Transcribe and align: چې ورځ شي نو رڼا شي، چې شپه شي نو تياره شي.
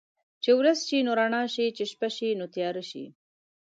چې 0.43 0.49
ورځ 0.59 0.79
شي 0.87 0.99
نو 1.05 1.11
رڼا 1.19 1.43
شي، 1.53 1.65
چې 1.77 1.83
شپه 1.91 2.09
شي 2.15 2.29
نو 2.39 2.45
تياره 2.55 2.83
شي. 2.91 3.05